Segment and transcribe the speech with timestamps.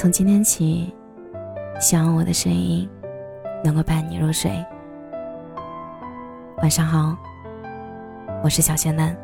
[0.00, 0.90] 从今天起，
[1.78, 2.88] 希望我的声音
[3.62, 4.50] 能够伴你入睡。
[6.62, 7.14] 晚上好，
[8.42, 9.14] 我是小仙嫩。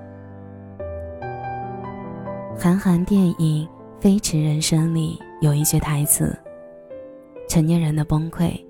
[2.59, 3.67] 韩寒电影
[4.03, 6.39] 《飞驰人生》里有一句台词
[7.49, 8.63] ：“成年人的崩溃，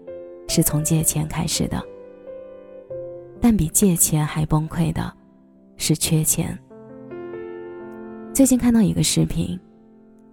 [0.47, 1.83] 是从借钱开始的。
[3.41, 5.13] 但比借钱还崩溃的，
[5.77, 6.57] 是缺钱。”
[8.33, 9.59] 最近看到一个视频。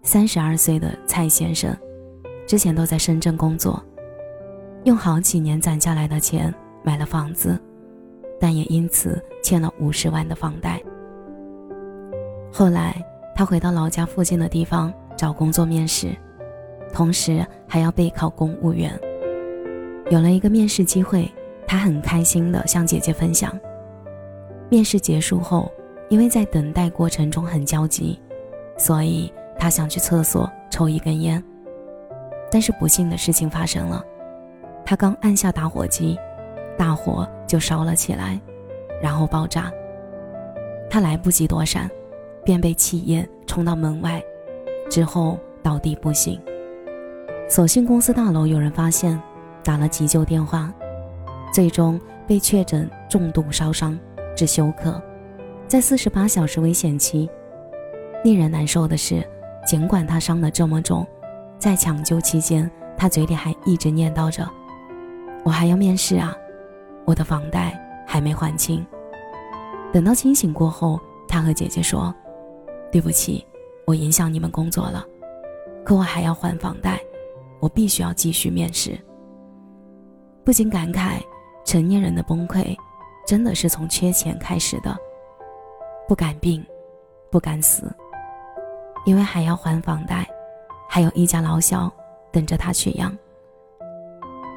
[0.06, 1.76] 三十二岁的蔡先生，
[2.46, 3.82] 之前都在深圳工作，
[4.84, 6.54] 用好几年攒下来的钱
[6.84, 7.58] 买了房子，
[8.38, 10.80] 但也因此欠了五十万的房贷。
[12.52, 13.02] 后来
[13.34, 16.10] 他回到老家附近的地方找工作面试，
[16.92, 18.92] 同时还要备考公务员。
[20.10, 21.32] 有了一个面试机会，
[21.66, 23.58] 他很开心地向姐姐分享。
[24.70, 25.72] 面试结束后，
[26.10, 28.20] 因为在等待过程中很焦急，
[28.78, 29.32] 所以。
[29.64, 31.42] 他想去厕所抽一根烟，
[32.52, 34.04] 但是不幸的事情发生了，
[34.86, 36.20] 他刚按下打火机，
[36.78, 38.38] 大火就烧了起来，
[39.02, 39.72] 然后爆炸。
[40.90, 41.90] 他来不及躲闪，
[42.44, 44.22] 便被气焰冲到门外，
[44.90, 46.38] 之后倒地不醒。
[47.48, 49.18] 所幸公司大楼有人发现，
[49.64, 50.74] 打了急救电话，
[51.54, 53.98] 最终被确诊重度烧伤，
[54.36, 55.02] 致休克，
[55.70, 57.30] 在四十八小时危险期。
[58.26, 59.26] 令人难受的是。
[59.66, 61.06] 尽管他伤得这么重，
[61.58, 64.48] 在抢救期间，他嘴里还一直念叨着
[65.44, 66.36] ：“我还要面试啊，
[67.06, 68.86] 我的房贷还没还清。”
[69.94, 72.14] 等到清醒过后，他和姐姐说
[72.92, 73.46] ：“对不起，
[73.86, 75.06] 我影响你们工作了，
[75.86, 77.00] 可我还要还房贷，
[77.60, 78.98] 我必须要继续面试。”
[80.44, 81.22] 不禁感慨，
[81.64, 82.76] 成年人的崩溃，
[83.26, 84.94] 真的是从缺钱开始的。
[86.06, 86.62] 不敢病，
[87.32, 87.90] 不敢死。
[89.06, 90.28] 因为还要还房贷，
[90.88, 91.92] 还有一家老小
[92.32, 93.16] 等着他去养。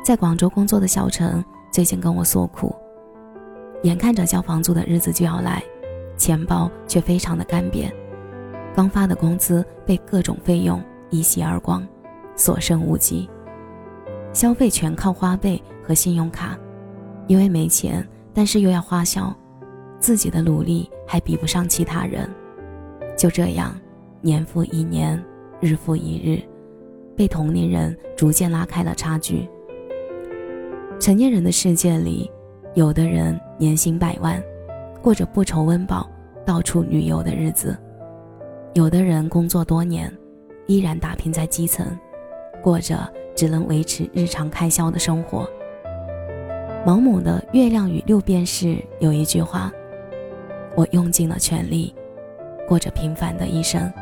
[0.05, 2.75] 在广州工作的小陈最近跟我诉苦，
[3.83, 5.63] 眼看着交房租的日子就要来，
[6.17, 7.93] 钱包却非常的干瘪，
[8.75, 11.87] 刚发的工资被各种费用一洗而光，
[12.37, 13.29] 所剩无几，
[14.33, 16.57] 消费全靠花呗和信用卡，
[17.27, 19.35] 因为没钱，但是又要花销，
[19.99, 22.33] 自己的努力还比不上其他人，
[23.19, 23.75] 就这样。
[24.21, 25.23] 年复一年，
[25.61, 26.43] 日复一日，
[27.17, 29.49] 被同龄人逐渐拉开了差距。
[30.99, 32.31] 成年人的世界里，
[32.75, 34.43] 有的人年薪百万，
[35.03, 36.11] 过着不愁温饱、
[36.45, 37.77] 到处旅游的日子；
[38.75, 40.13] 有的人工作多年，
[40.67, 41.87] 依然打拼在基层，
[42.63, 42.99] 过着
[43.35, 45.49] 只能维持日常开销的生活。
[46.85, 48.67] 毛姆的《月亮与六便士》
[49.01, 49.71] 有一句话
[50.75, 51.95] ：“我用尽了全力，
[52.67, 53.93] 过着平凡的一生。”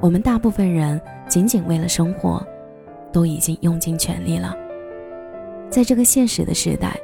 [0.00, 2.44] 我们大部分人仅仅为了生活，
[3.12, 4.56] 都已经用尽全力了。
[5.68, 6.98] 在这个现实的时代，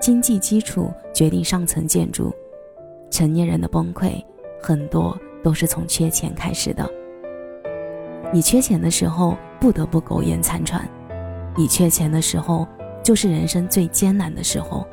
[0.00, 2.34] 经济基础决定上层建筑。
[3.10, 4.22] 成年人的崩溃，
[4.62, 6.88] 很多都是从缺钱开始的。
[8.32, 10.80] 你缺钱的时候，不得不苟延残喘；
[11.54, 12.66] 你缺钱的时候，
[13.02, 14.86] 就是人生最艰难的时候。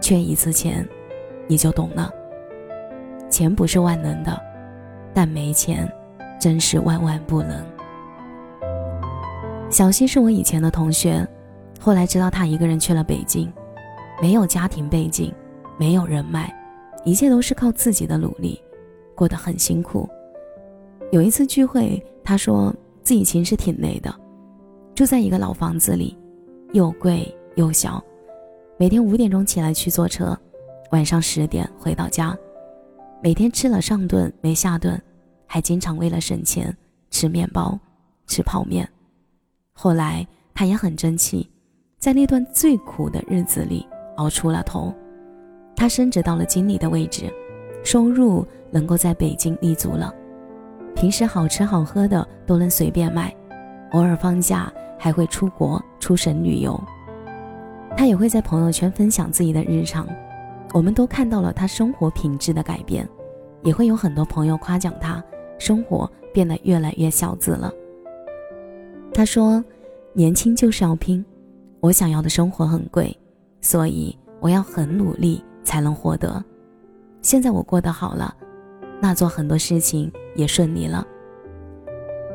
[0.00, 0.86] 缺一次钱，
[1.46, 2.12] 你就懂了。
[3.30, 4.38] 钱不是万能的，
[5.14, 5.90] 但没钱。
[6.44, 7.64] 真是万万不能。
[9.70, 11.26] 小溪是我以前的同学，
[11.80, 13.50] 后来知道他一个人去了北京，
[14.20, 15.32] 没有家庭背景，
[15.78, 16.54] 没有人脉，
[17.02, 18.60] 一切都是靠自己的努力，
[19.14, 20.06] 过得很辛苦。
[21.12, 22.70] 有一次聚会，他说
[23.02, 24.14] 自己其实挺累的，
[24.94, 26.14] 住在一个老房子里，
[26.74, 28.04] 又贵又小，
[28.76, 30.38] 每天五点钟起来去坐车，
[30.90, 32.36] 晚上十点回到家，
[33.22, 35.00] 每天吃了上顿没下顿。
[35.46, 36.76] 还经常为了省钱
[37.10, 37.78] 吃面包、
[38.26, 38.88] 吃泡面。
[39.72, 41.48] 后来他也很争气，
[41.98, 44.94] 在那段最苦的日子里熬出了头。
[45.76, 47.32] 他升职到了经理的位置，
[47.84, 50.14] 收入能够在北京立足了。
[50.94, 53.34] 平时好吃好喝的都能随便买，
[53.90, 56.80] 偶尔放假还会出国出省旅游。
[57.96, 60.06] 他也会在朋友圈分享自己的日常，
[60.72, 63.08] 我们都看到了他生活品质的改变，
[63.62, 65.22] 也会有很多朋友夸奖他。
[65.58, 67.72] 生活变得越来越小资了。
[69.12, 69.64] 他说
[70.12, 71.24] ：“年轻就是要拼，
[71.80, 73.16] 我想要的生活很贵，
[73.60, 76.42] 所以我要很努力才能获得。
[77.22, 78.36] 现在我过得好了，
[79.00, 81.06] 那做很多事情也顺利了。”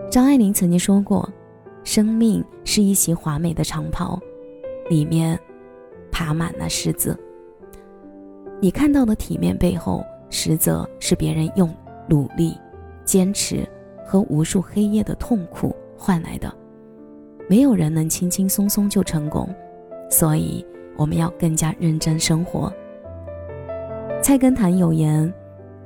[0.09, 1.29] 张爱玲曾经说过
[1.83, 4.17] ：“生命是一袭华美的长袍，
[4.89, 5.37] 里面
[6.11, 7.17] 爬满了虱子。
[8.61, 11.69] 你看到的体面背后，实则是别人用
[12.07, 12.57] 努力。”
[13.09, 13.67] 坚持
[14.05, 16.53] 和无数黑夜的痛苦换来的。
[17.49, 19.49] 没有人能轻轻松松就成功，
[20.11, 20.63] 所以
[20.95, 22.71] 我们要更加认真生活。
[24.21, 25.33] 菜根谭有言：“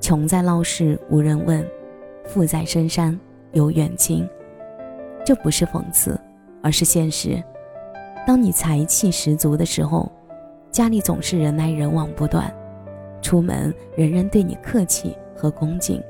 [0.01, 1.65] 穷在闹市无人问，
[2.25, 3.17] 富在深山
[3.53, 4.27] 有远亲。”
[5.25, 6.19] 这不是讽刺，
[6.61, 7.41] 而是现实。
[8.27, 10.11] 当你财气十足的时候，
[10.71, 12.53] 家里总是人来人往不断，
[13.21, 16.03] 出门人人对你客气和恭敬。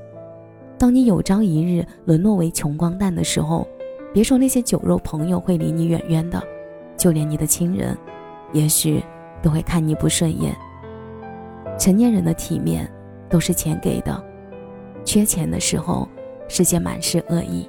[0.84, 3.66] 当你有朝一日沦落为穷光蛋的时候，
[4.14, 6.44] 别说那些酒肉朋友会离你远远的，
[6.98, 7.98] 就连你的亲人，
[8.52, 9.02] 也许
[9.42, 10.54] 都会看你不顺眼。
[11.80, 12.86] 成年人的体面
[13.30, 14.22] 都是钱给的，
[15.06, 16.06] 缺钱的时候，
[16.50, 17.66] 世界满是恶意。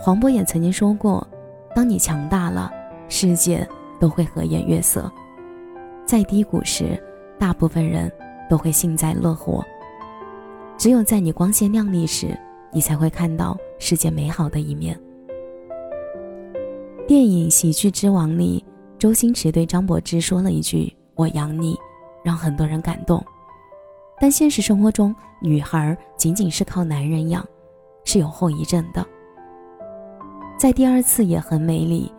[0.00, 1.24] 黄渤也曾经说过
[1.72, 2.68] ：“当你强大了，
[3.08, 3.64] 世界
[4.00, 5.02] 都会和颜悦色；
[6.04, 7.00] 在低谷时，
[7.38, 8.10] 大部分人
[8.50, 9.64] 都会幸灾乐祸。
[10.78, 12.38] 只有在你光鲜亮丽时，
[12.72, 14.98] 你才会看到世界美好的一面。”
[17.06, 18.64] 电影《喜剧之王》里，
[18.96, 21.76] 周星驰对张柏芝说了一句“我养你”，
[22.22, 23.22] 让很多人感动。
[24.20, 27.44] 但现实生活中，女孩仅仅是靠男人养，
[28.04, 29.04] 是有后遗症的。
[30.56, 32.12] 在第二次也很美丽，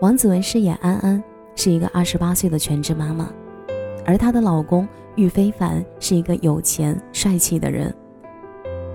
[0.00, 1.22] 王子文饰演安安，
[1.54, 3.30] 是一个二十八岁的全职妈妈，
[4.04, 7.94] 而她的老公玉非凡是一个有钱帅气的人。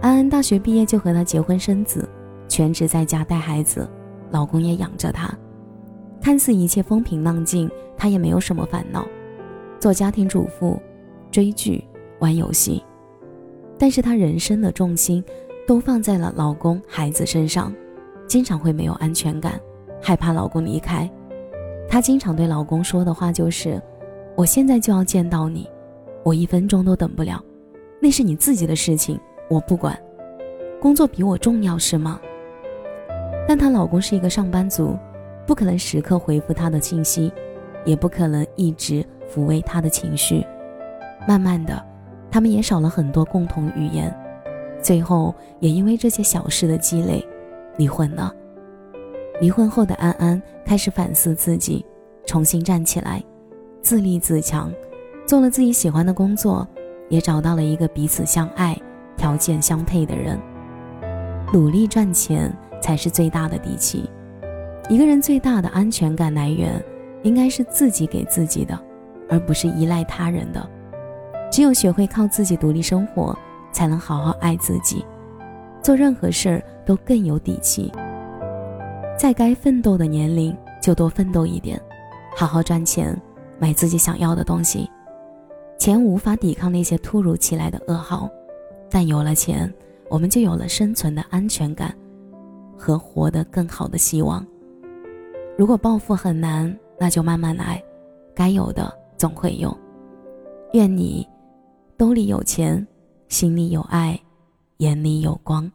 [0.05, 2.07] 安安大学毕业就和他结婚生子，
[2.47, 3.89] 全职在家带孩子。
[4.29, 5.35] 老公也养着她，
[6.21, 7.67] 看似一切风平浪静，
[7.97, 9.03] 她也没有什么烦恼，
[9.79, 10.79] 做家庭主妇、
[11.31, 11.83] 追剧、
[12.19, 12.83] 玩游戏。
[13.79, 15.23] 但是她人生的重心
[15.65, 17.73] 都放在了老公、孩子身上，
[18.27, 19.59] 经常会没有安全感，
[19.99, 21.09] 害怕老公离开。
[21.89, 23.81] 她经常对老公说的话就是
[24.37, 25.67] ：“我现在就要见到你，
[26.23, 27.43] 我一分钟都等不了。
[27.99, 29.19] 那是你自己的事情，
[29.49, 29.97] 我不管。
[30.81, 32.19] 工作比我重要是吗？”
[33.47, 34.97] 但她老公是一个上班族，
[35.45, 37.31] 不可能时刻回复她的信息，
[37.85, 40.45] 也不可能一直抚慰她的情绪。
[41.27, 41.83] 慢慢的，
[42.29, 44.13] 他们也少了很多共同语言，
[44.81, 47.25] 最后也因为这些小事的积累，
[47.77, 48.33] 离婚了。
[49.41, 51.85] 离婚后的安安开始反思自己，
[52.25, 53.23] 重新站起来，
[53.81, 54.71] 自立自强，
[55.25, 56.67] 做了自己喜欢的工作，
[57.09, 58.79] 也找到了一个彼此相爱、
[59.17, 60.39] 条件相配的人，
[61.53, 62.55] 努力赚钱。
[62.81, 64.07] 才是最大的底气。
[64.89, 66.79] 一个人最大的安全感来源，
[67.23, 68.79] 应该是自己给自己的，
[69.27, 70.69] 而不是依赖他人的。
[71.51, 73.35] 只有学会靠自己独立生活，
[73.71, 75.03] 才能好好爱自己，
[75.81, 77.91] 做任何事儿都更有底气。
[79.17, 81.81] 在该奋斗的年龄，就多奋斗一点，
[82.37, 83.19] 好好赚钱，
[83.57, 84.87] 买自己想要的东西。
[85.79, 88.29] 钱无法抵抗那些突如其来的噩耗，
[88.89, 89.73] 但有了钱，
[90.09, 91.95] 我们就有了生存的安全感。
[92.77, 94.45] 和活得更好的希望。
[95.57, 97.81] 如果暴富很难，那就慢慢来，
[98.35, 99.75] 该有的总会有。
[100.73, 101.25] 愿你
[101.95, 102.85] 兜里有钱，
[103.29, 104.19] 心里有爱，
[104.79, 105.71] 眼里有光。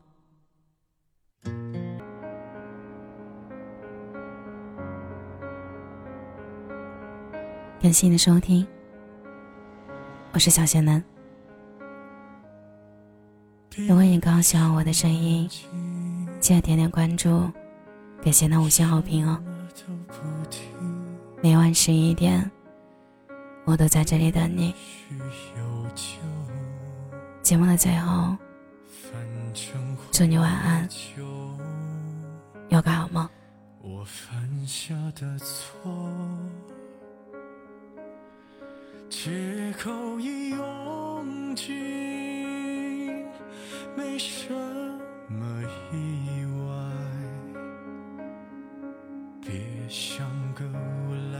[7.80, 8.66] 感谢你的收听，
[10.32, 11.02] 我是小贤男。
[13.88, 15.48] 如果你刚喜欢我的声音。
[16.40, 17.50] 记得点点关注，
[18.22, 19.38] 给贤的五星好评哦！
[21.42, 22.50] 每晚十一点，
[23.66, 24.74] 我都在这里等你。
[27.42, 28.34] 节目的最后，
[30.10, 30.88] 祝你晚安，
[32.70, 33.28] 有个好梦。
[43.96, 44.54] 没什
[45.28, 45.44] 么
[45.92, 46.72] 意外，
[49.40, 49.52] 别
[49.88, 51.38] 像个无赖，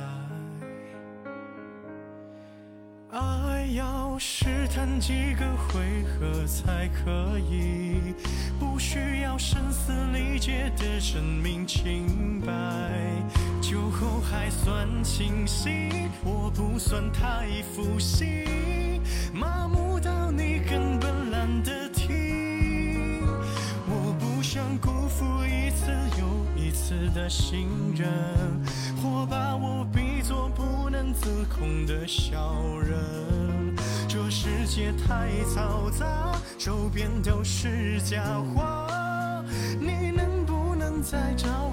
[3.18, 8.14] 爱要试探几个回合才可以，
[8.58, 12.52] 不需要声嘶力竭的证明清白。
[13.60, 18.44] 酒后还算清醒，我不算太负心，
[19.32, 19.79] 麻木
[26.90, 28.08] 次的信任。
[29.00, 33.76] 或把我比作不能自控的小人，
[34.08, 39.44] 这世界太嘈杂，周边都是假话，
[39.78, 41.69] 你能不能再找？